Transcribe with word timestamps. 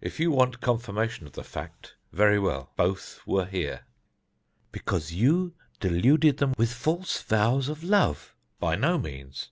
"If 0.00 0.20
you 0.20 0.30
want 0.30 0.60
confirmation 0.60 1.26
of 1.26 1.32
the 1.32 1.42
fact, 1.42 1.96
very 2.12 2.38
well 2.38 2.70
both 2.76 3.18
were 3.26 3.46
here." 3.46 3.80
"Because 4.70 5.12
you 5.12 5.54
deluded 5.80 6.36
them 6.36 6.54
with 6.56 6.72
false 6.72 7.20
vows 7.20 7.68
of 7.68 7.82
love." 7.82 8.32
"By 8.60 8.76
no 8.76 8.96
means. 8.96 9.50